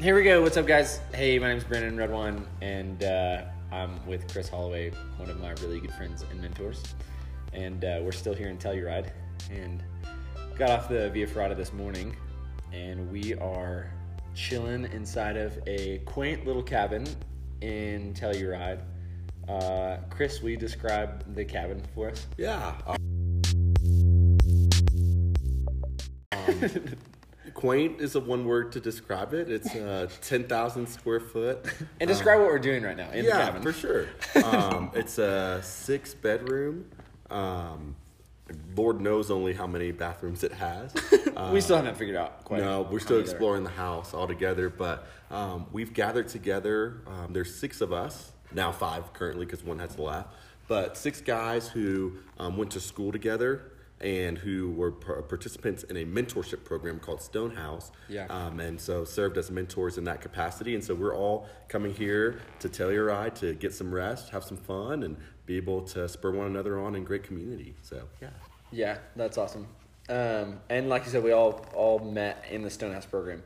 Here 0.00 0.14
we 0.14 0.22
go. 0.22 0.40
What's 0.42 0.56
up, 0.56 0.64
guys? 0.64 1.00
Hey, 1.12 1.40
my 1.40 1.48
name's 1.48 1.64
Brandon 1.64 1.96
Redwine, 1.96 2.46
and 2.60 3.02
uh, 3.02 3.42
I'm 3.72 4.06
with 4.06 4.32
Chris 4.32 4.48
Holloway, 4.48 4.92
one 5.16 5.28
of 5.28 5.40
my 5.40 5.50
really 5.60 5.80
good 5.80 5.92
friends 5.92 6.24
and 6.30 6.40
mentors. 6.40 6.84
And 7.52 7.84
uh, 7.84 7.98
we're 8.02 8.12
still 8.12 8.32
here 8.32 8.48
in 8.48 8.58
Telluride, 8.58 9.10
and 9.50 9.82
got 10.56 10.70
off 10.70 10.88
the 10.88 11.10
Via 11.10 11.26
Ferrata 11.26 11.56
this 11.56 11.72
morning, 11.72 12.14
and 12.72 13.10
we 13.10 13.34
are 13.38 13.90
chilling 14.36 14.84
inside 14.92 15.36
of 15.36 15.58
a 15.66 15.98
quaint 16.06 16.46
little 16.46 16.62
cabin 16.62 17.04
in 17.60 18.14
Telluride. 18.14 18.82
Uh, 19.48 19.96
Chris, 20.10 20.42
will 20.42 20.50
you 20.50 20.56
describe 20.56 21.34
the 21.34 21.44
cabin 21.44 21.82
for 21.92 22.10
us? 22.10 22.24
Yeah. 22.36 22.76
Um, 22.86 22.96
quaint 27.54 28.00
is 28.00 28.14
a 28.14 28.20
one 28.20 28.44
word 28.44 28.72
to 28.72 28.80
describe 28.80 29.34
it. 29.34 29.50
It's 29.50 29.74
uh, 29.74 30.08
10,000 30.22 30.86
square 30.88 31.20
foot. 31.20 31.66
And 32.00 32.08
describe 32.08 32.40
what 32.40 32.48
we're 32.48 32.58
doing 32.58 32.82
right 32.82 32.96
now 32.96 33.10
in 33.10 33.24
the 33.24 33.30
yeah, 33.30 33.46
cabin. 33.46 33.62
for 33.62 33.72
sure. 33.72 34.06
Um, 34.44 34.90
it's 34.94 35.18
a 35.18 35.60
six 35.62 36.14
bedroom. 36.14 36.90
Um, 37.30 37.96
Lord 38.76 39.00
knows 39.00 39.30
only 39.30 39.52
how 39.52 39.66
many 39.66 39.90
bathrooms 39.92 40.42
it 40.42 40.52
has. 40.52 40.94
we 41.52 41.60
still 41.60 41.76
haven't 41.76 41.96
figured 41.96 42.16
out 42.16 42.44
quite. 42.44 42.60
No, 42.60 42.82
we're 42.82 42.98
still 42.98 43.18
many 43.18 43.26
there 43.26 43.26
are. 43.26 43.30
exploring 43.30 43.64
the 43.64 43.70
house 43.70 44.14
all 44.14 44.26
together, 44.26 44.70
but 44.70 45.06
um, 45.30 45.66
we've 45.72 45.92
gathered 45.92 46.28
together. 46.28 47.02
Um, 47.06 47.32
there's 47.32 47.54
six 47.54 47.80
of 47.80 47.92
us, 47.92 48.32
now 48.52 48.72
five 48.72 49.12
currently 49.12 49.44
because 49.44 49.62
one 49.62 49.78
has 49.80 49.98
left, 49.98 50.30
but 50.66 50.96
six 50.96 51.20
guys 51.20 51.68
who 51.68 52.14
um, 52.38 52.56
went 52.56 52.70
to 52.72 52.80
school 52.80 53.12
together 53.12 53.72
and 54.00 54.38
who 54.38 54.70
were 54.72 54.92
par- 54.92 55.22
participants 55.22 55.82
in 55.84 55.96
a 55.96 56.04
mentorship 56.04 56.64
program 56.64 56.98
called 56.98 57.20
Stonehouse. 57.20 57.90
Yeah. 58.08 58.26
Um, 58.26 58.60
and 58.60 58.80
so 58.80 59.04
served 59.04 59.36
as 59.38 59.50
mentors 59.50 59.98
in 59.98 60.04
that 60.04 60.20
capacity. 60.20 60.74
And 60.74 60.84
so 60.84 60.94
we're 60.94 61.16
all 61.16 61.46
coming 61.68 61.94
here 61.94 62.40
to 62.60 62.68
Telluride 62.68 63.34
to 63.36 63.54
get 63.54 63.74
some 63.74 63.92
rest, 63.92 64.30
have 64.30 64.44
some 64.44 64.56
fun, 64.56 65.02
and 65.02 65.16
be 65.46 65.56
able 65.56 65.82
to 65.82 66.08
spur 66.08 66.30
one 66.30 66.46
another 66.46 66.78
on 66.78 66.94
in 66.94 67.04
great 67.04 67.24
community. 67.24 67.74
So, 67.82 68.02
yeah. 68.20 68.28
Yeah, 68.70 68.98
that's 69.16 69.38
awesome. 69.38 69.66
Um, 70.08 70.60
and 70.70 70.88
like 70.88 71.04
you 71.04 71.10
said, 71.10 71.22
we 71.22 71.32
all 71.32 71.66
all 71.74 71.98
met 71.98 72.44
in 72.50 72.62
the 72.62 72.70
Stonehouse 72.70 73.06
program. 73.06 73.42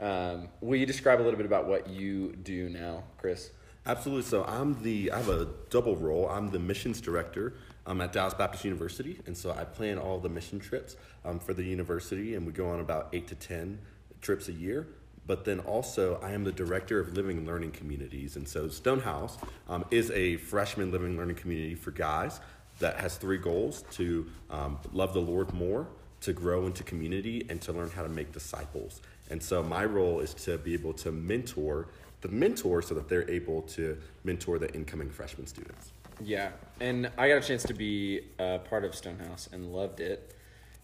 Um, 0.00 0.48
will 0.60 0.76
you 0.76 0.86
describe 0.86 1.20
a 1.20 1.22
little 1.22 1.36
bit 1.36 1.46
about 1.46 1.66
what 1.66 1.88
you 1.88 2.34
do 2.42 2.68
now, 2.68 3.04
Chris? 3.18 3.50
Absolutely. 3.86 4.22
So 4.28 4.44
I'm 4.44 4.80
the 4.82 5.12
I 5.12 5.18
have 5.18 5.28
a 5.28 5.48
double 5.70 5.96
role. 5.96 6.28
I'm 6.28 6.50
the 6.50 6.58
missions 6.58 7.00
director 7.00 7.54
um, 7.86 8.00
at 8.00 8.12
Dallas 8.12 8.34
Baptist 8.34 8.64
University, 8.64 9.18
and 9.26 9.36
so 9.36 9.50
I 9.50 9.64
plan 9.64 9.98
all 9.98 10.18
the 10.18 10.28
mission 10.28 10.60
trips 10.60 10.96
um, 11.24 11.38
for 11.38 11.54
the 11.54 11.64
university, 11.64 12.34
and 12.34 12.46
we 12.46 12.52
go 12.52 12.68
on 12.70 12.80
about 12.80 13.08
eight 13.12 13.26
to 13.28 13.34
ten 13.34 13.78
trips 14.20 14.48
a 14.48 14.52
year. 14.52 14.86
But 15.26 15.44
then 15.44 15.60
also, 15.60 16.18
I 16.22 16.32
am 16.32 16.42
the 16.42 16.52
director 16.52 16.98
of 16.98 17.14
living 17.14 17.38
and 17.38 17.46
learning 17.46 17.72
communities, 17.72 18.36
and 18.36 18.48
so 18.48 18.68
Stonehouse 18.68 19.38
um, 19.68 19.84
is 19.90 20.10
a 20.10 20.36
freshman 20.36 20.90
living 20.90 21.16
learning 21.16 21.36
community 21.36 21.74
for 21.74 21.92
guys 21.92 22.40
that 22.78 22.96
has 22.96 23.16
three 23.16 23.38
goals: 23.38 23.84
to 23.92 24.26
um, 24.50 24.78
love 24.92 25.12
the 25.14 25.20
Lord 25.20 25.52
more, 25.52 25.86
to 26.22 26.32
grow 26.32 26.66
into 26.66 26.82
community, 26.82 27.46
and 27.48 27.60
to 27.62 27.72
learn 27.72 27.90
how 27.90 28.02
to 28.02 28.08
make 28.08 28.32
disciples. 28.32 29.00
And 29.30 29.42
so 29.42 29.62
my 29.62 29.84
role 29.84 30.20
is 30.20 30.34
to 30.34 30.58
be 30.58 30.74
able 30.74 30.92
to 30.94 31.12
mentor 31.12 31.88
the 32.20 32.28
mentor 32.28 32.82
so 32.82 32.94
that 32.94 33.08
they're 33.08 33.28
able 33.28 33.62
to 33.62 33.98
mentor 34.24 34.58
the 34.58 34.72
incoming 34.74 35.10
freshman 35.10 35.46
students. 35.46 35.92
Yeah, 36.22 36.50
and 36.80 37.10
I 37.18 37.28
got 37.28 37.38
a 37.38 37.46
chance 37.46 37.62
to 37.64 37.74
be 37.74 38.20
a 38.38 38.58
part 38.58 38.84
of 38.84 38.94
Stonehouse 38.94 39.48
and 39.52 39.72
loved 39.72 40.00
it. 40.00 40.34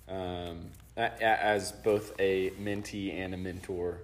Um, 0.09 0.71
as 0.97 1.71
both 1.71 2.13
a 2.19 2.51
mentee 2.51 3.15
and 3.15 3.35
a 3.35 3.37
mentor, 3.37 4.01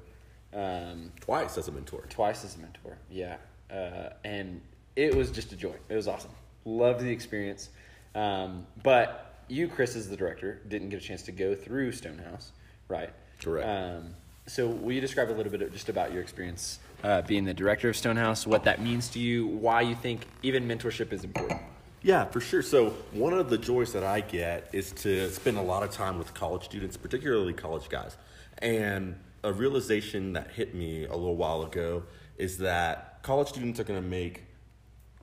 um, 0.53 1.11
Twice 1.21 1.59
as 1.59 1.67
a 1.67 1.73
mentor. 1.73 2.05
twice 2.09 2.45
as 2.45 2.57
a 2.57 2.59
mentor. 2.59 2.99
Yeah, 3.11 3.37
uh, 3.71 4.11
and 4.25 4.61
it 4.95 5.15
was 5.15 5.31
just 5.31 5.53
a 5.53 5.57
joy. 5.57 5.75
It 5.89 5.97
was 5.97 6.07
awesome. 6.07 6.31
Loved 6.65 7.01
the 7.01 7.11
experience. 7.11 7.71
Um, 8.15 8.67
but 8.83 9.35
you, 9.49 9.67
Chris, 9.67 9.97
as 9.97 10.09
the 10.09 10.17
director, 10.17 10.61
didn't 10.69 10.91
get 10.91 11.03
a 11.03 11.05
chance 11.05 11.23
to 11.23 11.33
go 11.33 11.55
through 11.55 11.93
Stonehouse, 11.93 12.53
right? 12.89 13.11
Correct. 13.43 13.69
Um, 13.69 14.15
so, 14.47 14.69
will 14.69 14.93
you 14.93 15.01
describe 15.01 15.31
a 15.31 15.33
little 15.33 15.51
bit 15.51 15.63
of, 15.63 15.73
just 15.73 15.89
about 15.89 16.13
your 16.13 16.23
experience 16.23 16.79
uh, 17.03 17.23
being 17.23 17.45
the 17.45 17.55
director 17.55 17.89
of 17.89 17.97
Stonehouse, 17.97 18.47
what 18.47 18.65
that 18.65 18.81
means 18.81 19.09
to 19.11 19.19
you, 19.19 19.47
why 19.47 19.83
you 19.83 19.95
think 19.95 20.27
even 20.43 20.67
mentorship 20.67 21.13
is 21.13 21.25
important? 21.25 21.61
Yeah, 22.03 22.27
for 22.27 22.41
sure. 22.41 22.63
So 22.63 22.91
one 23.13 23.33
of 23.33 23.49
the 23.49 23.59
joys 23.59 23.93
that 23.95 24.05
I 24.05 24.21
get 24.21 24.69
is 24.73 24.93
to 24.93 25.31
spend 25.31 25.57
a 25.57 25.63
lot 25.63 25.83
of 25.83 25.91
time 25.91 26.19
with 26.19 26.35
college 26.35 26.65
students, 26.65 26.97
particularly 26.97 27.55
college 27.55 27.89
guys. 27.89 28.17
And 28.59 29.19
a 29.43 29.53
realization 29.53 30.35
that 30.35 30.51
hit 30.51 30.75
me 30.75 31.05
a 31.05 31.17
little 31.17 31.37
while 31.37 31.63
ago 31.63 32.05
is 32.37 32.59
that 32.59 33.23
college 33.23 33.49
students 33.49 33.81
are 33.81 33.85
going 33.85 34.03
to 34.03 34.07
make 34.07 34.45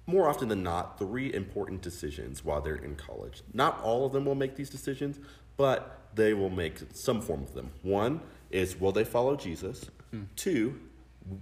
more 0.07 0.27
often 0.27 0.47
than 0.47 0.63
not 0.63 0.97
three 0.97 1.33
important 1.33 1.81
decisions 1.81 2.43
while 2.43 2.61
they're 2.61 2.75
in 2.75 2.95
college. 2.95 3.43
Not 3.53 3.79
all 3.81 4.05
of 4.05 4.11
them 4.11 4.25
will 4.25 4.35
make 4.35 4.55
these 4.55 4.69
decisions, 4.69 5.19
but 5.57 6.09
they 6.15 6.33
will 6.33 6.49
make 6.49 6.79
some 6.93 7.21
form 7.21 7.43
of 7.43 7.53
them. 7.53 7.71
One 7.83 8.21
is 8.49 8.79
will 8.79 8.91
they 8.91 9.03
follow 9.03 9.35
Jesus? 9.35 9.85
Two, 10.35 10.79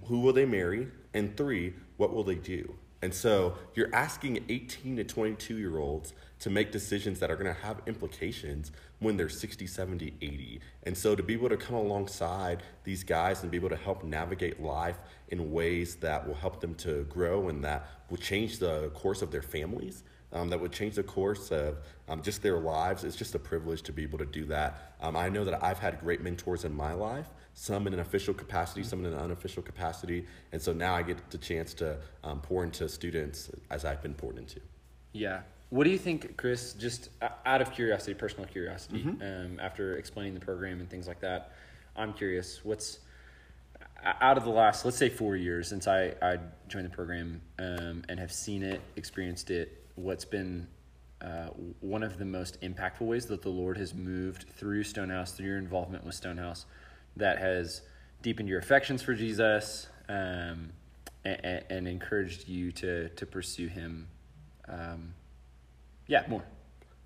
who 0.06 0.20
will 0.20 0.34
they 0.34 0.46
marry? 0.46 0.88
And 1.14 1.36
three, 1.36 1.74
what 1.98 2.14
will 2.14 2.24
they 2.24 2.36
do? 2.36 2.76
And 3.02 3.14
so 3.14 3.56
you're 3.76 3.94
asking 3.96 4.44
18 4.50 4.98
to 4.98 5.04
22 5.06 5.58
year 5.58 5.78
olds 5.78 6.14
to 6.40 6.50
make 6.50 6.72
decisions 6.72 7.20
that 7.20 7.32
are 7.32 7.36
going 7.36 7.54
to 7.54 7.62
have 7.62 7.82
implications 7.86 8.72
when 9.00 9.16
they're 9.16 9.30
60, 9.30 9.68
70, 9.68 10.14
80. 10.22 10.60
And 10.84 10.98
so 10.98 11.16
to 11.16 11.24
be 11.24 11.34
able 11.34 11.50
to 11.50 11.58
come 11.58 11.76
alongside 11.76 12.64
these 12.84 13.04
guys 13.04 13.42
and 13.42 13.52
be 13.52 13.58
able 13.58 13.70
to 13.70 13.78
help 13.78 14.04
navigate 14.04 14.62
life 14.62 14.98
in 15.30 15.52
ways 15.52 15.96
that 15.98 16.28
will 16.28 16.36
help 16.36 16.60
them 16.60 16.76
to 16.76 17.06
grow 17.06 17.48
and 17.48 17.64
that 17.64 17.88
will 18.10 18.18
change 18.18 18.60
the 18.60 18.90
course 18.94 19.22
of 19.22 19.32
their 19.32 19.42
families, 19.42 20.04
um, 20.34 20.50
that 20.50 20.60
would 20.60 20.74
change 20.74 20.96
the 20.96 21.04
course 21.04 21.52
of 21.52 21.78
um, 22.08 22.22
just 22.22 22.42
their 22.42 22.60
lives, 22.60 23.04
it's 23.04 23.16
just 23.16 23.34
a 23.34 23.40
privilege 23.40 23.82
to 23.84 23.94
be 23.94 24.04
able 24.04 24.18
to 24.18 24.26
do 24.26 24.46
that. 24.46 24.96
Um, 25.02 25.16
I 25.16 25.30
know 25.30 25.46
that 25.46 25.64
I've 25.64 25.80
had 25.80 26.00
great 26.00 26.22
mentors 26.22 26.66
in 26.66 26.74
my 26.74 26.94
life 26.94 27.28
some 27.60 27.88
in 27.88 27.94
an 27.94 28.00
official 28.00 28.34
capacity, 28.34 28.84
some 28.84 29.04
in 29.04 29.12
an 29.12 29.20
unofficial 29.20 29.62
capacity. 29.62 30.26
And 30.54 30.62
so 30.62 30.72
now 30.72 30.96
I 30.96 31.04
get 31.04 31.30
the 31.30 31.38
chance 31.38 31.74
to 31.74 31.98
um, 32.24 32.40
pour 32.40 32.64
into 32.64 32.88
students 32.88 33.52
as 33.70 33.84
I've 33.84 34.02
been 34.02 34.14
poured 34.14 34.38
into. 34.38 34.62
Yeah. 35.12 35.42
What 35.70 35.84
do 35.84 35.90
you 35.90 35.98
think, 35.98 36.38
Chris? 36.38 36.72
Just 36.72 37.10
out 37.46 37.62
of 37.62 37.74
curiosity, 37.74 38.14
personal 38.14 38.46
curiosity, 38.46 39.04
um, 39.22 39.60
after 39.62 39.98
explaining 39.98 40.36
the 40.36 40.40
program 40.40 40.80
and 40.80 40.90
things 40.90 41.06
like 41.06 41.20
that, 41.20 41.52
I'm 41.98 42.14
curious. 42.14 42.64
What's 42.64 43.00
out 44.06 44.38
of 44.38 44.46
the 44.46 44.52
last, 44.52 44.86
let's 44.86 44.96
say, 44.96 45.10
four 45.10 45.36
years 45.36 45.68
since 45.68 45.86
I, 45.86 46.14
I 46.22 46.38
joined 46.70 46.86
the 46.86 46.96
program 46.96 47.42
um, 47.60 48.04
and 48.08 48.22
have 48.22 48.32
seen 48.32 48.64
it, 48.64 48.80
experienced 48.96 49.52
it? 49.52 49.86
What's 49.96 50.24
been 50.24 50.66
uh, 51.22 51.48
one 51.82 52.04
of 52.04 52.20
the 52.20 52.26
most 52.26 52.62
impactful 52.62 53.02
ways 53.02 53.26
that 53.26 53.42
the 53.42 53.50
Lord 53.50 53.78
has 53.78 53.94
moved 53.94 54.46
through 54.56 54.86
Stonehouse, 54.86 55.34
through 55.34 55.48
your 55.48 55.58
involvement 55.58 56.06
with 56.06 56.16
Stonehouse, 56.16 56.66
that 57.18 57.40
has 57.40 57.82
deepened 58.22 58.50
your 58.50 58.60
affections 58.60 59.02
for 59.02 59.14
Jesus 59.14 59.88
um, 60.08 60.72
and, 61.26 61.64
and 61.70 61.88
encouraged 61.88 62.48
you 62.48 62.72
to 62.74 63.10
to 63.10 63.26
pursue 63.26 63.68
Him? 63.68 64.08
Um, 64.68 65.14
yeah, 66.08 66.24
more. 66.28 66.44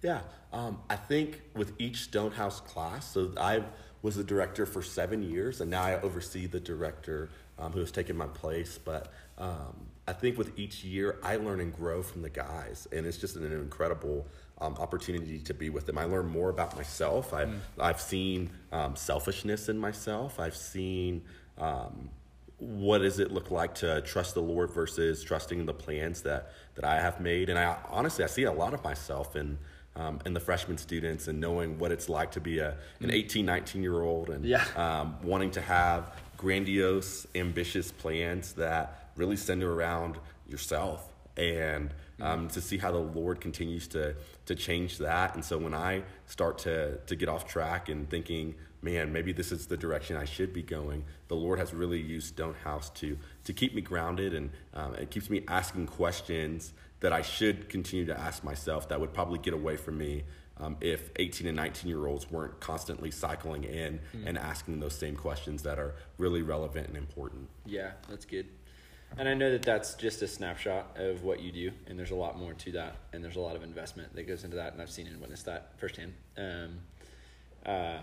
Yeah, 0.02 0.22
um, 0.52 0.82
I 0.90 0.98
think 0.98 1.42
with 1.56 1.74
each 1.80 2.02
Stonehouse 2.02 2.60
class, 2.60 3.14
so 3.14 3.32
I 3.38 3.64
was 4.02 4.18
the 4.18 4.24
director 4.24 4.66
for 4.66 4.82
seven 4.82 5.24
years, 5.24 5.62
and 5.62 5.72
now 5.72 5.82
I 5.82 6.00
oversee 6.02 6.46
the 6.46 6.60
director 6.60 7.30
um, 7.58 7.72
who 7.72 7.80
has 7.80 7.92
taken 7.92 8.18
my 8.18 8.28
place. 8.28 8.78
But 8.78 9.12
um, 9.38 9.88
I 10.08 10.14
think 10.14 10.38
with 10.38 10.60
each 10.60 10.84
year, 10.84 11.20
I 11.24 11.38
learn 11.38 11.62
and 11.62 11.74
grow 11.74 12.04
from 12.04 12.22
the 12.22 12.30
guys, 12.30 12.88
and 12.92 13.06
it's 13.06 13.18
just 13.18 13.38
an 13.38 13.50
incredible 13.52 14.28
um, 14.60 14.76
opportunity 14.76 15.40
to 15.40 15.54
be 15.54 15.70
with 15.70 15.86
them. 15.86 15.98
I 15.98 16.06
learn 16.06 16.28
more 16.28 16.50
about 16.50 16.76
myself. 16.76 17.34
I've 17.34 17.54
I've 17.80 18.00
seen 18.02 18.50
um, 18.72 18.96
selfishness 18.96 19.70
in 19.70 19.78
myself. 19.78 20.40
I've 20.40 20.56
seen. 20.56 21.24
Um, 21.58 22.10
what 22.60 23.00
does 23.00 23.20
it 23.20 23.32
look 23.32 23.52
like 23.52 23.76
to 23.76 24.00
trust 24.02 24.36
the 24.36 24.42
Lord 24.42 24.72
versus 24.72 25.22
trusting 25.22 25.66
the 25.66 25.74
plans 25.74 26.22
that 26.22 26.54
that 26.76 26.86
I 26.86 27.00
have 27.00 27.20
made? 27.20 27.50
And 27.50 27.60
I 27.60 27.76
honestly 27.90 28.24
I 28.24 28.28
see 28.28 28.44
a 28.44 28.52
lot 28.54 28.74
of 28.74 28.84
myself 28.84 29.36
in 29.36 29.58
um, 29.96 30.20
in 30.26 30.34
the 30.34 30.40
freshman 30.40 30.78
students 30.78 31.28
and 31.28 31.40
knowing 31.42 31.78
what 31.78 31.92
it's 31.92 32.08
like 32.08 32.32
to 32.32 32.40
be 32.40 32.60
a 32.60 32.78
an 33.02 33.12
18, 33.12 33.46
19 33.46 33.84
year 33.84 34.02
old 34.02 34.30
and 34.30 34.46
Yeah. 34.46 34.64
um, 34.78 35.18
wanting 35.24 35.52
to 35.52 35.62
have 35.62 36.16
grandiose, 36.38 37.28
ambitious 37.36 37.92
plans 37.92 38.54
that 38.54 39.10
really 39.18 39.36
center 39.36 39.72
around 39.74 40.18
yourself 40.48 41.10
and 41.38 41.94
um, 42.22 42.48
to 42.50 42.62
see 42.62 42.78
how 42.78 42.92
the 42.92 43.00
Lord 43.00 43.42
continues 43.42 43.88
to 43.90 44.16
to 44.46 44.56
change 44.56 44.98
that. 45.00 45.36
And 45.36 45.44
so 45.44 45.58
when 45.58 45.74
I 45.74 46.04
start 46.26 46.58
to 46.60 46.98
to 46.98 47.16
get 47.16 47.30
off 47.30 47.48
track 47.48 47.90
and 47.90 48.10
thinking, 48.10 48.56
man, 48.82 49.12
maybe 49.12 49.32
this 49.34 49.52
is 49.52 49.68
the 49.68 49.78
direction 49.78 50.18
I 50.18 50.26
should 50.26 50.54
be 50.54 50.62
going, 50.62 51.06
the 51.28 51.36
Lord 51.36 51.60
has 51.60 51.74
really 51.74 52.02
used 52.02 52.28
Stonehouse 52.28 52.90
to 52.92 53.18
to 53.46 53.54
keep 53.54 53.74
me 53.74 53.82
grounded 53.82 54.34
and 54.34 54.52
um, 54.74 54.96
it 54.96 55.10
keeps 55.12 55.30
me 55.30 55.44
asking 55.48 55.88
questions 55.88 56.74
that 57.00 57.12
I 57.12 57.22
should 57.22 57.68
continue 57.68 58.06
to 58.06 58.18
ask 58.18 58.44
myself 58.44 58.88
that 58.90 59.00
would 59.00 59.14
probably 59.14 59.40
get 59.40 59.54
away 59.54 59.76
from 59.76 59.98
me 59.98 60.24
um, 60.58 60.78
if 60.82 61.10
18 61.18 61.48
and 61.48 61.58
19 61.58 61.90
year 61.90 62.06
olds 62.08 62.30
weren't 62.32 62.60
constantly 62.60 63.12
cycling 63.12 63.64
in 63.64 64.00
mm. 64.16 64.24
and 64.26 64.38
asking 64.38 64.80
those 64.80 64.96
same 64.96 65.16
questions 65.16 65.64
that 65.64 65.80
are 65.80 65.96
really 66.18 66.42
relevant 66.42 66.88
and 66.88 66.96
important. 66.96 67.50
Yeah, 67.66 67.92
that's 68.10 68.26
good. 68.26 68.48
And 69.18 69.30
I 69.30 69.36
know 69.36 69.52
that 69.52 69.62
that's 69.62 69.94
just 69.94 70.22
a 70.24 70.28
snapshot 70.28 70.98
of 70.98 71.24
what 71.24 71.40
you 71.40 71.52
do, 71.52 71.72
and 71.88 72.00
there's 72.00 72.12
a 72.12 72.16
lot 72.16 72.38
more 72.38 72.54
to 72.54 72.72
that, 72.72 72.96
and 73.14 73.24
there's 73.24 73.36
a 73.36 73.42
lot 73.42 73.56
of 73.56 73.62
investment 73.62 74.16
that 74.16 74.28
goes 74.28 74.44
into 74.44 74.56
that, 74.56 74.74
and 74.74 74.82
I've 74.82 74.90
seen 74.90 75.06
and 75.06 75.22
witnessed 75.22 75.46
that 75.46 75.74
firsthand. 75.78 76.14
Um, 76.36 76.80
uh, 77.64 78.00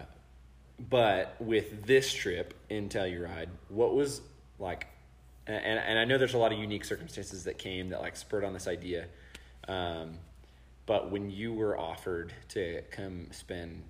but 0.89 1.35
with 1.41 1.85
this 1.85 2.13
trip 2.13 2.55
in 2.71 2.89
Telluride, 2.89 3.49
what 3.69 3.95
was 3.95 4.21
like, 4.59 4.87
and, 5.47 5.81
and 5.81 5.99
I 5.99 6.05
know 6.05 6.17
there's 6.17 6.35
a 6.35 6.39
lot 6.39 6.53
of 6.53 6.59
unique 6.59 6.85
circumstances 6.85 7.45
that 7.45 7.59
came 7.59 7.89
that 7.89 8.01
like 8.01 8.17
spurred 8.17 8.45
on 8.45 8.53
this 8.53 8.69
idea. 8.69 9.07
Um, 9.67 10.13
but 10.87 11.11
when 11.11 11.31
you 11.31 11.53
were 11.53 11.79
offered 11.79 12.33
to 12.51 12.83
come 12.91 13.27
spend 13.33 13.83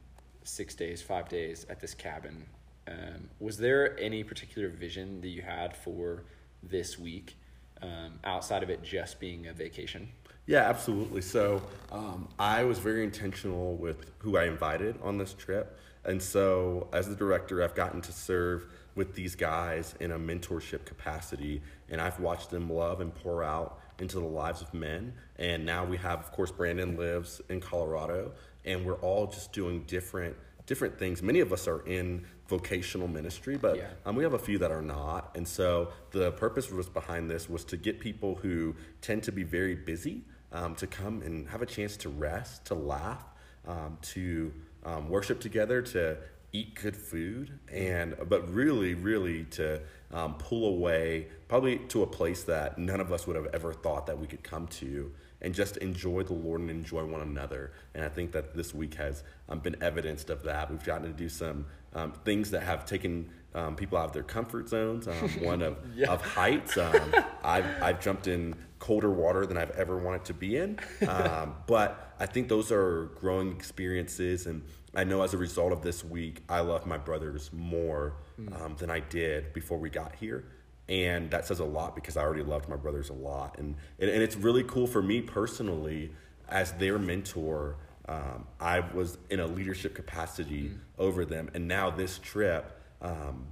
six 0.45 0.75
days, 0.75 1.03
five 1.03 1.29
days 1.29 1.67
at 1.69 1.81
this 1.81 1.95
cabin, 1.95 2.47
um, 2.89 3.29
was 3.39 3.59
there 3.59 3.99
any 4.01 4.25
particular 4.25 4.69
vision 4.69 5.21
that 5.21 5.29
you 5.29 5.43
had 5.43 5.77
for 5.77 6.25
this 6.62 6.99
week 6.99 7.37
um, 7.83 8.19
outside 8.25 8.62
of 8.62 8.71
it 8.71 8.83
just 8.83 9.21
being 9.21 9.47
a 9.47 9.53
vacation? 9.53 10.09
Yeah, 10.47 10.69
absolutely. 10.69 11.23
So 11.23 11.62
um, 11.93 12.29
I 12.39 12.65
was 12.65 12.79
very 12.79 13.05
intentional 13.05 13.77
with 13.77 14.11
who 14.19 14.37
I 14.37 14.45
invited 14.45 14.99
on 15.03 15.19
this 15.19 15.33
trip. 15.33 15.79
And 16.05 16.21
so, 16.21 16.89
as 16.93 17.09
the 17.09 17.15
director, 17.15 17.62
I've 17.62 17.75
gotten 17.75 18.01
to 18.01 18.12
serve 18.12 18.67
with 18.95 19.15
these 19.15 19.35
guys 19.37 19.95
in 20.01 20.12
a 20.12 20.19
mentorship 20.19 20.85
capacity, 20.87 21.62
and 21.91 22.01
I've 22.01 22.19
watched 22.19 22.51
them 22.51 22.71
love 22.71 23.01
and 23.01 23.15
pour 23.15 23.45
out 23.45 23.79
into 23.99 24.19
the 24.19 24.27
lives 24.27 24.62
of 24.62 24.73
men. 24.73 25.12
And 25.39 25.67
now 25.67 25.85
we 25.85 25.99
have, 25.99 26.21
of 26.21 26.33
course, 26.33 26.51
Brandon 26.51 26.97
lives 26.97 27.43
in 27.51 27.61
Colorado, 27.61 28.33
and 28.65 28.85
we're 28.85 29.01
all 29.01 29.27
just 29.27 29.53
doing 29.53 29.83
different 29.83 30.37
different 30.67 30.99
things. 30.99 31.23
Many 31.23 31.41
of 31.41 31.53
us 31.53 31.67
are 31.67 31.81
in 31.87 32.25
vocational 32.49 33.09
ministry, 33.09 33.57
but 33.57 33.77
yeah. 33.77 33.89
um, 34.05 34.17
we 34.17 34.25
have 34.25 34.35
a 34.35 34.39
few 34.39 34.59
that 34.59 34.71
are 34.71 34.83
not. 34.83 35.31
And 35.37 35.47
so 35.47 35.93
the 36.11 36.33
purpose 36.33 36.71
was 36.71 36.89
behind 36.89 37.31
this 37.31 37.49
was 37.49 37.65
to 37.67 37.77
get 37.77 38.01
people 38.01 38.35
who 38.37 38.75
tend 39.01 39.23
to 39.25 39.33
be 39.33 39.43
very 39.45 39.75
busy 39.75 40.23
um, 40.53 40.75
to 40.77 40.87
come 40.87 41.23
and 41.23 41.49
have 41.49 41.62
a 41.62 41.67
chance 41.67 41.97
to 41.99 42.09
rest, 42.09 42.65
to 42.67 42.75
laugh, 42.75 43.25
um, 43.67 43.99
to 44.03 44.53
um, 44.85 45.09
worship 45.09 45.41
together, 45.41 45.83
to 45.83 46.17
eat 46.53 46.75
good 46.75 46.97
food, 46.97 47.59
and 47.73 48.17
but 48.29 48.53
really, 48.53 48.95
really 48.95 49.45
to 49.45 49.81
um, 50.12 50.35
pull 50.35 50.67
away, 50.67 51.29
probably 51.49 51.79
to 51.89 52.03
a 52.03 52.07
place 52.07 52.45
that 52.45 52.79
none 52.79 53.01
of 53.01 53.12
us 53.12 53.27
would 53.27 53.37
have 53.37 53.47
ever 53.53 53.73
thought 53.73 54.07
that 54.07 54.19
we 54.19 54.27
could 54.27 54.43
come 54.43 54.67
to, 54.69 55.12
and 55.41 55.55
just 55.55 55.77
enjoy 55.79 56.23
the 56.23 56.35
Lord 56.35 56.61
and 56.61 56.71
enjoy 56.71 57.05
one 57.05 57.21
another. 57.21 57.73
And 57.95 58.05
I 58.05 58.09
think 58.09 58.33
that 58.33 58.55
this 58.55 58.75
week 58.75 58.95
has 58.95 59.23
um, 59.49 59.61
been 59.61 59.77
evidenced 59.83 60.31
of 60.31 60.43
that. 60.43 60.71
We've 60.71 60.85
gotten 60.85 61.07
to 61.07 61.17
do 61.17 61.29
some 61.29 61.67
um, 61.95 62.12
things 62.25 62.51
that 62.51 62.62
have 62.62 62.85
taken 62.85 63.31
um, 63.55 63.75
people 63.77 63.99
out 63.99 64.07
of 64.07 64.12
their 64.12 64.23
comfort 64.23 64.69
zones. 64.69 65.09
Um, 65.09 65.15
one 65.43 65.62
of, 65.62 65.79
yeah. 65.95 66.12
of 66.12 66.21
heights. 66.23 66.77
Um, 66.77 67.15
I've, 67.43 67.83
I've 67.83 68.01
jumped 68.01 68.27
in 68.27 68.55
colder 68.81 69.11
water 69.11 69.47
than 69.47 69.56
I've 69.56 69.71
ever 69.71 69.97
wanted 69.97 70.25
to 70.27 70.35
be 70.35 70.56
in. 70.56 70.79
Um, 71.09 71.55
but 71.67 72.15
I 72.19 72.27
think 72.27 72.49
those 72.49 72.73
are 72.73 73.11
growing 73.19 73.53
experiences. 73.53 74.47
And 74.47 74.62
I 74.94 75.05
know 75.05 75.23
as 75.23 75.35
a 75.35 75.38
result 75.38 75.73
of 75.73 75.82
this 75.82 76.05
week, 76.05 76.43
I 76.49 76.61
love 76.61 76.87
my 76.87 76.99
brothers 76.99 77.50
more 77.53 78.17
mm. 78.41 78.79
than 78.79 78.91
I 78.91 79.00
did 79.00 79.53
before 79.53 79.79
we 79.79 79.91
got 79.91 80.15
here. 80.15 80.44
And 80.88 81.31
that 81.31 81.47
says 81.47 81.61
a 81.61 81.65
lot 81.65 81.94
because 81.94 82.17
I 82.17 82.23
already 82.23 82.43
loved 82.43 82.69
my 82.69 82.77
brothers 82.77 83.11
a 83.11 83.15
lot. 83.15 83.59
And, 83.59 83.77
and, 83.99 84.11
and 84.11 84.23
it's 84.23 84.37
really 84.37 84.65
cool 84.65 84.87
for 84.87 85.03
me 85.03 85.21
personally 85.21 86.12
as 86.49 86.73
their 86.73 86.99
mentor 86.99 87.76
um, 88.11 88.47
I 88.59 88.81
was 88.81 89.19
in 89.31 89.38
a 89.38 89.47
leadership 89.47 89.94
capacity 89.94 90.71
mm. 90.71 90.79
over 90.99 91.25
them, 91.25 91.49
and 91.55 91.69
now 91.69 91.91
this 91.91 92.19
trip, 92.19 92.76
um, 93.00 93.47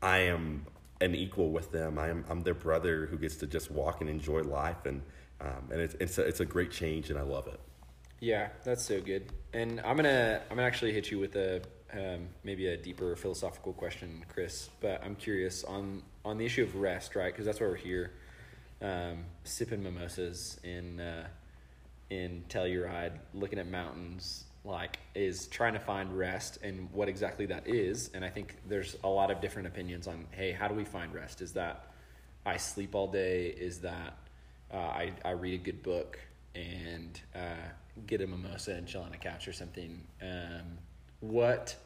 I 0.00 0.18
am 0.18 0.66
an 1.04 1.14
equal 1.14 1.50
with 1.50 1.70
them. 1.72 1.98
I 1.98 2.08
am 2.08 2.24
I'm 2.28 2.42
their 2.42 2.54
brother 2.54 3.06
who 3.06 3.16
gets 3.18 3.36
to 3.36 3.46
just 3.46 3.70
walk 3.70 4.00
and 4.00 4.10
enjoy 4.10 4.42
life, 4.42 4.86
and 4.86 5.02
um, 5.40 5.68
and 5.70 5.80
it's 5.80 5.94
it's 6.00 6.18
a, 6.18 6.22
it's 6.22 6.40
a 6.40 6.44
great 6.44 6.70
change, 6.70 7.10
and 7.10 7.18
I 7.18 7.22
love 7.22 7.46
it. 7.46 7.60
Yeah, 8.20 8.48
that's 8.64 8.84
so 8.84 9.00
good. 9.00 9.30
And 9.52 9.80
I'm 9.80 9.96
gonna 9.96 10.40
I'm 10.50 10.56
gonna 10.56 10.66
actually 10.66 10.92
hit 10.92 11.10
you 11.10 11.18
with 11.18 11.36
a 11.36 11.62
um, 11.92 12.28
maybe 12.42 12.66
a 12.68 12.76
deeper 12.76 13.14
philosophical 13.16 13.72
question, 13.72 14.24
Chris. 14.32 14.70
But 14.80 15.02
I'm 15.04 15.16
curious 15.16 15.64
on 15.64 16.02
on 16.24 16.38
the 16.38 16.46
issue 16.46 16.62
of 16.62 16.74
rest, 16.76 17.14
right? 17.16 17.32
Because 17.32 17.46
that's 17.46 17.60
why 17.60 17.66
we're 17.66 17.76
here, 17.76 18.12
um, 18.82 19.24
sipping 19.44 19.82
mimosas 19.82 20.58
in. 20.64 21.00
Uh, 21.00 21.26
in 22.10 22.44
Telluride, 22.48 23.12
looking 23.32 23.58
at 23.58 23.68
mountains, 23.68 24.44
like 24.64 24.98
is 25.14 25.46
trying 25.46 25.74
to 25.74 25.78
find 25.78 26.16
rest 26.16 26.58
and 26.62 26.90
what 26.92 27.08
exactly 27.08 27.46
that 27.46 27.68
is. 27.68 28.10
And 28.14 28.24
I 28.24 28.30
think 28.30 28.56
there's 28.66 28.96
a 29.04 29.08
lot 29.08 29.30
of 29.30 29.40
different 29.40 29.68
opinions 29.68 30.06
on, 30.06 30.26
hey, 30.30 30.52
how 30.52 30.68
do 30.68 30.74
we 30.74 30.84
find 30.84 31.12
rest? 31.14 31.42
Is 31.42 31.52
that 31.52 31.92
I 32.46 32.56
sleep 32.56 32.94
all 32.94 33.08
day? 33.08 33.48
Is 33.48 33.80
that 33.80 34.16
uh, 34.72 34.76
I, 34.76 35.12
I 35.24 35.30
read 35.32 35.54
a 35.54 35.62
good 35.62 35.82
book 35.82 36.18
and 36.54 37.20
uh, 37.34 37.68
get 38.06 38.20
a 38.20 38.26
mimosa 38.26 38.72
and 38.72 38.86
chill 38.86 39.02
on 39.02 39.12
a 39.12 39.18
couch 39.18 39.48
or 39.48 39.52
something? 39.52 40.02
Um, 40.22 40.78
what 41.20 41.76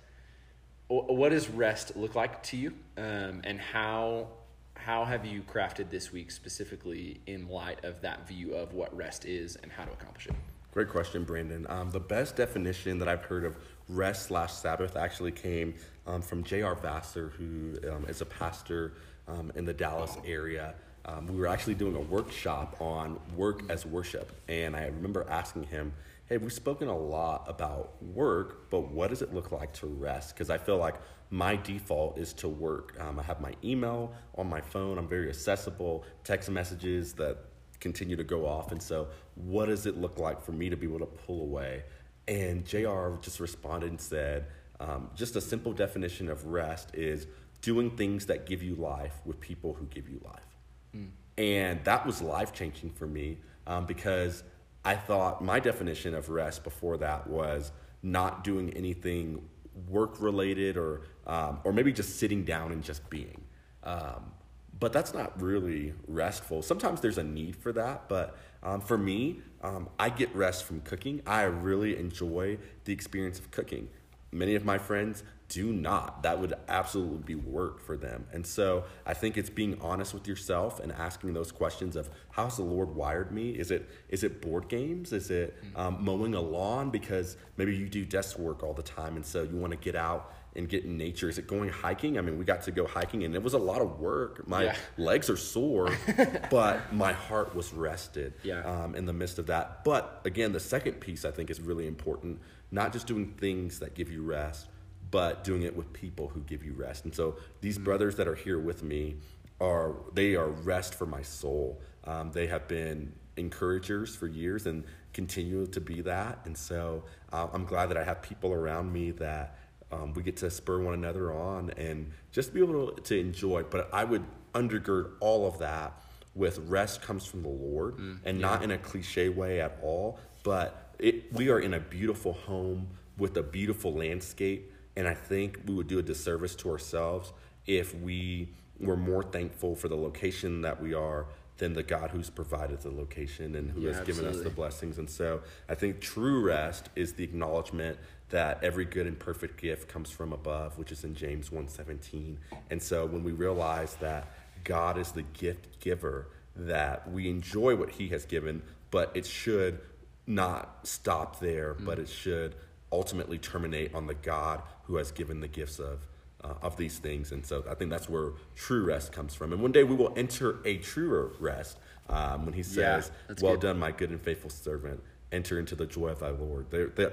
what 0.89 1.29
does 1.29 1.51
rest 1.51 1.97
look 1.97 2.15
like 2.15 2.43
to 2.45 2.57
you? 2.57 2.73
Um, 2.97 3.43
and 3.45 3.61
how 3.61 4.29
how 4.75 5.05
have 5.05 5.27
you 5.27 5.43
crafted 5.43 5.91
this 5.91 6.13
week 6.13 6.31
specifically 6.31 7.21
in 7.27 7.49
light 7.49 7.85
of 7.85 8.01
that 8.03 8.27
view 8.27 8.55
of 8.55 8.73
what 8.73 8.97
rest 8.97 9.27
is 9.27 9.57
and 9.57 9.71
how 9.71 9.85
to 9.85 9.93
accomplish 9.93 10.29
it? 10.29 10.35
Great 10.73 10.91
question, 10.91 11.25
Brandon. 11.25 11.67
Um, 11.69 11.91
the 11.91 12.01
best 12.01 12.37
definition 12.37 12.99
that 12.99 13.09
I've 13.09 13.23
heard 13.23 13.45
of 13.45 13.57
rest 13.89 14.27
slash 14.27 14.53
Sabbath 14.53 14.97
actually 14.97 15.33
came 15.33 15.75
um, 16.07 16.21
from 16.21 16.45
J.R. 16.45 16.75
Vassar, 16.75 17.31
who 17.31 17.75
um, 17.91 18.05
is 18.07 18.21
a 18.21 18.27
pastor 18.27 18.93
um, 19.27 19.51
in 19.55 19.65
the 19.65 19.73
Dallas 19.73 20.17
area. 20.27 20.75
Um, 21.07 21.27
we 21.27 21.37
were 21.37 21.47
actually 21.47 21.75
doing 21.75 21.97
a 21.97 22.01
workshop 22.01 22.77
on 22.81 23.19
work 23.35 23.63
as 23.71 23.87
worship, 23.87 24.31
and 24.47 24.77
I 24.77 24.87
remember 24.87 25.27
asking 25.31 25.65
him, 25.65 25.93
hey, 26.29 26.37
we've 26.37 26.53
spoken 26.53 26.89
a 26.89 26.97
lot 26.97 27.47
about 27.49 28.03
work, 28.03 28.69
but 28.69 28.91
what 28.91 29.09
does 29.09 29.23
it 29.23 29.33
look 29.33 29.51
like 29.51 29.73
to 29.75 29.87
rest? 29.87 30.35
Because 30.35 30.51
I 30.51 30.59
feel 30.59 30.77
like 30.77 30.97
my 31.31 31.57
default 31.57 32.19
is 32.19 32.35
to 32.35 32.49
work. 32.49 32.95
Um, 33.01 33.19
I 33.19 33.23
have 33.23 33.41
my 33.41 33.55
email 33.65 34.13
on 34.37 34.47
my 34.49 34.61
phone, 34.61 34.99
I'm 34.99 35.09
very 35.09 35.31
accessible, 35.31 36.05
text 36.25 36.51
messages 36.51 37.15
that 37.15 37.39
continue 37.81 38.17
to 38.17 38.25
go 38.25 38.47
off. 38.47 38.73
And 38.73 38.83
so, 38.83 39.09
what 39.35 39.67
does 39.67 39.87
it 39.87 39.97
look 39.97 40.19
like 40.19 40.41
for 40.43 40.53
me 40.53 40.69
to 40.69 40.77
be 40.77 40.87
able 40.87 41.01
to 41.01 41.07
pull 41.07 41.43
away? 41.43 41.85
And 42.27 42.65
JR 42.67 43.15
just 43.21 43.41
responded 43.41 43.91
and 43.91 44.01
said, 44.01 44.47
um, 44.81 45.11
just 45.15 45.37
a 45.37 45.41
simple 45.41 45.73
definition 45.73 46.29
of 46.29 46.45
rest 46.47 46.95
is 46.95 47.27
doing 47.63 47.91
things 47.91 48.27
that 48.27 48.47
give 48.47 48.63
you 48.63 48.75
life 48.75 49.15
with 49.25 49.41
people 49.41 49.75
who 49.75 49.87
give 49.87 50.09
you 50.09 50.21
life. 50.25 50.57
Mm. 50.97 51.09
And 51.37 51.85
that 51.85 52.07
was 52.07 52.23
life 52.23 52.53
changing 52.53 52.91
for 52.91 53.07
me 53.07 53.39
um, 53.67 53.87
because 53.87 54.45
I 54.85 54.95
thought 54.95 55.43
my 55.43 55.61
definition 55.61 56.15
of 56.15 56.29
rest 56.29 56.65
before 56.65 56.97
that 56.99 57.27
was 57.27 57.73
not 58.03 58.45
doing 58.45 58.73
anything 58.75 59.49
work 59.89 60.21
related 60.21 60.77
or 60.77 61.03
um, 61.27 61.61
or 61.65 61.73
maybe 61.73 61.93
just 61.93 62.19
sitting 62.19 62.45
down 62.45 62.73
and 62.73 62.83
just 62.83 63.09
being. 63.11 63.43
Um, 63.83 64.33
but 64.81 64.93
that's 64.93 65.13
not 65.13 65.41
really 65.41 65.95
restful. 66.07 66.63
Sometimes 66.63 67.01
there's 67.01 67.19
a 67.19 67.25
need 67.25 67.57
for 67.57 67.73
that, 67.73 68.09
but 68.09 68.37
um, 68.63 68.81
for 68.81 68.99
me, 68.99 69.41
um, 69.63 69.89
I 69.99 70.11
get 70.11 70.35
rest 70.35 70.65
from 70.65 70.81
cooking. 70.81 71.23
I 71.27 71.43
really 71.43 71.97
enjoy 71.97 72.59
the 72.85 72.93
experience 72.93 73.39
of 73.39 73.51
cooking. 73.51 73.89
Many 74.31 74.55
of 74.55 74.65
my 74.65 74.79
friends 74.79 75.23
do 75.49 75.73
not. 75.73 76.23
That 76.23 76.39
would 76.39 76.53
absolutely 76.69 77.19
be 77.19 77.35
work 77.35 77.81
for 77.81 77.97
them. 77.97 78.27
And 78.33 78.47
so 78.47 78.85
I 79.07 79.15
think 79.15 79.39
it's 79.39 79.49
being 79.49 79.79
honest 79.81 80.13
with 80.13 80.29
yourself 80.29 80.79
and 80.79 80.93
asking 80.93 81.33
those 81.33 81.51
questions 81.51 81.97
of 81.97 82.11
how's 82.31 82.57
the 82.57 82.63
Lord 82.63 82.95
wired 82.95 83.33
me? 83.33 83.51
Is 83.51 83.71
it 83.71 83.89
is 84.11 84.23
it 84.23 84.43
board 84.43 84.69
games? 84.69 85.13
Is 85.13 85.31
it 85.31 85.57
mm. 85.65 85.79
um, 85.79 86.05
mowing 86.05 86.35
a 86.35 86.41
lawn 86.41 86.91
because 86.91 87.39
maybe 87.57 87.75
you 87.75 87.89
do 87.89 88.05
desk 88.05 88.39
work 88.39 88.63
all 88.63 88.75
the 88.75 88.83
time 88.83 89.17
and 89.17 89.25
so 89.25 89.43
you 89.43 89.57
want 89.57 89.73
to 89.73 89.79
get 89.79 89.97
out 89.97 90.35
and 90.59 90.69
get 90.69 90.85
in 90.85 90.99
nature? 90.99 91.29
Is 91.29 91.39
it 91.39 91.47
going 91.47 91.71
hiking? 91.71 92.19
I 92.19 92.21
mean, 92.21 92.37
we 92.37 92.45
got 92.45 92.63
to 92.63 92.71
go 92.71 92.87
hiking 92.87 93.25
and 93.25 93.35
it 93.35 93.43
was 93.43 93.55
a 93.55 93.59
lot 93.59 93.81
of 93.81 94.01
work. 94.01 94.47
My 94.47 94.65
yeah. 94.65 94.77
legs 94.99 95.31
are 95.31 95.37
sore, 95.37 95.97
but 96.51 96.93
my 96.93 97.13
heart 97.13 97.55
was 97.55 97.73
rested 97.73 98.35
yeah. 98.43 98.61
um, 98.65 98.95
in 98.95 99.07
the 99.07 99.13
midst 99.13 99.39
of 99.39 99.47
that. 99.47 99.85
But 99.85 100.21
again, 100.25 100.53
the 100.53 100.61
second 100.61 100.95
piece 100.95 101.25
I 101.25 101.31
think 101.31 101.49
is 101.49 101.61
really 101.61 101.87
important. 101.87 102.41
Not 102.71 102.93
just 102.93 103.07
doing 103.07 103.29
things 103.39 103.79
that 103.79 103.95
give 103.95 104.11
you 104.11 104.23
rest, 104.23 104.67
but 105.11 105.45
doing 105.45 105.63
it 105.63 105.75
with 105.75 105.93
people 105.93 106.29
who 106.29 106.41
give 106.41 106.63
you 106.65 106.75
rest. 106.75 107.05
And 107.05 107.15
so 107.15 107.37
these 107.61 107.77
mm-hmm. 107.77 107.85
brothers 107.85 108.17
that 108.17 108.29
are 108.29 108.35
here 108.35 108.59
with 108.59 108.83
me 108.83 109.17
are 109.61 109.95
they 110.13 110.35
are 110.35 110.49
rest 110.49 110.95
for 110.95 111.07
my 111.07 111.23
soul. 111.23 111.81
Um, 112.05 112.33
they 112.33 112.47
have 112.49 112.69
been 112.69 113.13
encouragers 113.37 114.15
for 114.15 114.27
years 114.27 114.67
and 114.67 114.85
continue 115.13 115.67
to 115.67 115.81
be 115.81 116.01
that. 116.03 116.41
And 116.45 116.57
so 116.57 117.05
uh, 117.33 117.49
I'm 117.53 117.65
glad 117.65 117.87
that 117.87 117.97
I 117.97 118.05
have 118.05 118.23
people 118.23 118.53
around 118.53 118.93
me 118.93 119.13
that 119.13 119.57
um, 119.91 120.13
we 120.15 120.23
get 120.23 120.37
to 120.39 120.51
spur 120.51 120.81
one 120.81 120.95
another 120.95 121.33
on 121.33 121.71
and 121.77 122.11
just 122.33 122.53
be 122.53 122.61
able 122.61 122.91
to, 122.91 123.01
to 123.03 123.19
enjoy. 123.19 123.63
But 123.63 123.89
I 123.93 124.05
would 124.05 124.25
undergird 124.55 125.13
all 125.21 125.47
of 125.47 125.59
that 125.59 126.03
with 126.35 126.59
rest 126.69 127.03
comes 127.03 127.27
from 127.27 127.43
the 127.43 127.49
Lord 127.49 127.97
mm, 127.97 128.19
and 128.25 128.39
yeah. 128.39 128.47
not 128.47 128.63
in 128.63 128.71
a 128.71 128.79
cliche 128.79 129.29
way 129.29 129.61
at 129.61 129.79
all, 129.83 130.19
but 130.43 130.95
it, 130.99 131.33
we 131.33 131.49
are 131.49 131.59
in 131.59 131.75
a 131.75 131.81
beautiful 131.81 132.33
home 132.33 132.89
with 133.17 133.37
a 133.37 133.43
beautiful 133.43 133.93
landscape, 133.93 134.73
and 134.97 135.09
I 135.09 135.15
think 135.15 135.61
we 135.67 135.75
would 135.75 135.89
do 135.89 135.99
a 135.99 136.03
disservice 136.03 136.55
to 136.57 136.71
ourselves 136.71 137.33
if 137.67 137.95
we 137.95 138.49
were 138.79 138.97
more 138.97 139.23
thankful 139.23 139.75
for 139.75 139.89
the 139.89 139.97
location 139.97 140.63
that 140.63 140.81
we 140.81 140.95
are 140.95 141.27
than 141.59 141.75
the 141.75 141.83
God 141.83 142.11
who's 142.11 142.31
provided 142.31 142.81
the 142.81 142.91
location 142.91 143.55
and 143.57 143.71
who 143.71 143.81
Yeah, 143.81 143.95
has 143.95 144.07
given 144.07 144.27
us 144.27 144.41
the 144.41 144.51
blessings. 144.51 144.99
And 144.99 145.11
so 145.11 145.43
I 145.69 145.75
think 145.75 146.01
true 146.01 146.41
rest 146.41 146.89
is 146.97 147.15
the 147.15 147.25
acknowledgement 147.25 147.99
that 148.31 148.63
every 148.63 148.85
good 148.85 149.07
and 149.07 149.19
perfect 149.19 149.61
gift 149.61 149.89
comes 149.89 150.11
from 150.11 150.33
above, 150.33 150.79
which 150.79 150.93
is 150.93 151.05
in 151.05 151.15
James 151.15 151.51
1:17. 151.51 152.39
And 152.71 152.83
so 152.83 153.07
when 153.07 153.25
we 153.25 153.33
realize 153.33 153.97
that 153.97 154.29
God 154.65 154.99
is 154.99 155.13
the 155.13 155.23
gift 155.23 155.81
giver, 155.81 156.29
that 156.55 157.11
we 157.11 157.29
enjoy 157.29 157.77
what 157.77 157.91
he 157.91 158.09
has 158.09 158.25
given, 158.25 158.63
but 158.91 159.11
it 159.15 159.27
should 159.27 159.81
not 160.27 160.87
stop 160.87 161.41
there, 161.41 161.75
but 161.75 161.99
mm. 161.99 162.03
it 162.03 162.09
should 162.09 162.55
ultimately 162.93 163.39
terminate 163.39 163.95
on 163.95 164.07
the 164.07 164.15
God 164.15 164.63
who 164.85 164.97
has 164.97 165.11
given 165.11 165.41
the 165.41 165.49
gifts 165.49 165.79
of 165.79 166.07
uh, 166.45 166.55
of 166.63 166.77
these 166.77 166.99
things. 166.99 167.33
And 167.33 167.45
so 167.45 167.65
I 167.69 167.75
think 167.75 167.91
that's 167.91 168.09
where 168.09 168.33
true 168.55 168.85
rest 168.85 169.13
comes 169.13 169.35
from. 169.35 169.53
And 169.53 169.61
one 169.63 169.73
day 169.73 169.85
we 169.85 169.95
will 169.97 170.13
enter 170.17 170.59
a 170.65 170.79
truer 170.79 171.33
rest 171.41 171.79
um, 172.09 172.45
when 172.45 172.55
he 172.55 172.63
says, 172.63 173.11
that's 173.27 173.43
Well 173.43 173.53
good. 173.55 173.63
done, 173.63 173.79
my 173.79 173.91
good 173.93 174.11
and 174.11 174.21
faithful 174.21 174.51
servant. 174.51 175.03
Enter 175.31 175.59
into 175.59 175.75
the 175.75 175.87
joy 175.87 176.09
of 176.09 176.21
thy 176.21 176.31
Lord. 176.31 176.67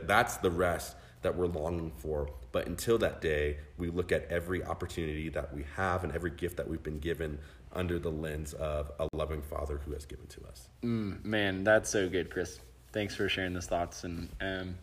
That's 0.08 0.38
the 0.38 0.52
rest 0.52 0.96
that 1.22 1.36
we're 1.36 1.48
longing 1.48 1.92
for. 1.98 2.30
But 2.54 2.68
until 2.68 2.98
that 3.00 3.20
day, 3.20 3.58
we 3.78 3.90
look 3.90 4.12
at 4.14 4.26
every 4.30 4.64
opportunity 4.64 5.28
that 5.30 5.54
we 5.54 5.66
have 5.76 6.04
and 6.06 6.14
every 6.14 6.32
gift 6.32 6.56
that 6.58 6.68
we've 6.68 6.84
been 6.84 7.00
given 7.00 7.38
under 7.74 8.00
the 8.00 8.12
lens 8.12 8.54
of 8.54 8.90
a 9.00 9.08
loving 9.12 9.42
Father 9.42 9.82
who 9.84 9.92
has 9.92 10.06
given 10.06 10.28
to 10.28 10.46
us. 10.48 10.70
Mm, 10.84 11.26
man, 11.26 11.64
that's 11.66 11.90
so 11.90 12.08
good, 12.08 12.30
Chris. 12.30 12.60
Thanks 12.94 13.14
for 13.16 13.28
sharing 13.28 13.54
those 13.54 13.66
thoughts 13.66 14.06
and 14.06 14.30
um, 14.40 14.76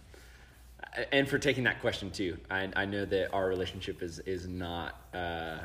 and 1.10 1.28
for 1.28 1.38
taking 1.38 1.64
that 1.64 1.80
question 1.80 2.10
too. 2.10 2.36
I, 2.50 2.68
I 2.74 2.84
know 2.84 3.04
that 3.04 3.32
our 3.32 3.46
relationship 3.46 4.02
is 4.02 4.18
is 4.20 4.46
not 4.46 5.00
uh, 5.14 5.58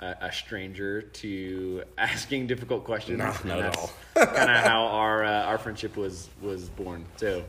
a, 0.00 0.14
a 0.20 0.32
stranger 0.32 1.02
to 1.02 1.82
asking 1.98 2.46
difficult 2.46 2.84
questions. 2.84 3.18
No, 3.18 3.34
not 3.44 3.60
at 3.60 3.76
all. 3.76 3.90
kind 4.14 4.50
of 4.50 4.64
how 4.64 4.86
our 4.86 5.24
uh, 5.24 5.44
our 5.44 5.58
friendship 5.58 5.96
was 5.96 6.28
was 6.40 6.68
born. 6.68 7.04
So, 7.16 7.44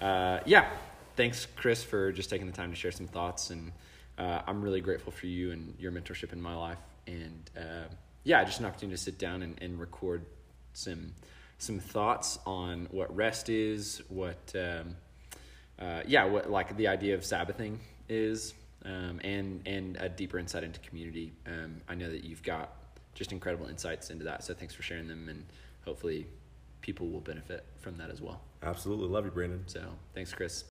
uh, 0.00 0.40
yeah, 0.44 0.68
thanks, 1.16 1.46
Chris, 1.56 1.82
for 1.82 2.12
just 2.12 2.30
taking 2.30 2.46
the 2.46 2.52
time 2.52 2.70
to 2.70 2.76
share 2.76 2.92
some 2.92 3.06
thoughts, 3.06 3.50
and 3.50 3.72
uh, 4.18 4.42
I'm 4.46 4.62
really 4.62 4.80
grateful 4.80 5.12
for 5.12 5.26
you 5.26 5.52
and 5.52 5.74
your 5.78 5.92
mentorship 5.92 6.32
in 6.32 6.40
my 6.40 6.54
life, 6.54 6.78
and 7.06 7.50
uh, 7.56 7.88
yeah, 8.24 8.44
just 8.44 8.60
an 8.60 8.66
opportunity 8.66 8.96
to 8.96 9.02
sit 9.02 9.18
down 9.18 9.42
and, 9.42 9.60
and 9.62 9.80
record 9.80 10.24
some 10.72 11.12
some 11.58 11.78
thoughts 11.78 12.38
on 12.44 12.86
what 12.90 13.14
rest 13.16 13.48
is, 13.48 14.02
what 14.08 14.52
um, 14.54 14.94
uh, 15.78 16.02
yeah, 16.06 16.24
what 16.24 16.50
like 16.50 16.76
the 16.76 16.88
idea 16.88 17.14
of 17.14 17.24
Sabbathing 17.24 17.78
is, 18.08 18.54
um, 18.84 19.20
and 19.22 19.66
and 19.66 19.96
a 19.96 20.08
deeper 20.08 20.38
insight 20.38 20.64
into 20.64 20.80
community. 20.80 21.32
Um, 21.46 21.80
I 21.88 21.94
know 21.94 22.10
that 22.10 22.24
you've 22.24 22.42
got 22.42 22.72
just 23.14 23.32
incredible 23.32 23.66
insights 23.66 24.10
into 24.10 24.24
that, 24.24 24.44
so 24.44 24.54
thanks 24.54 24.74
for 24.74 24.82
sharing 24.82 25.08
them, 25.08 25.28
and 25.28 25.44
hopefully 25.84 26.26
people 26.80 27.08
will 27.08 27.20
benefit 27.20 27.64
from 27.80 27.96
that 27.96 28.10
as 28.10 28.20
well. 28.20 28.40
Absolutely. 28.62 29.08
Love 29.08 29.24
you, 29.24 29.30
Brandon. 29.30 29.62
So 29.66 29.82
thanks, 30.14 30.32
Chris. 30.32 30.64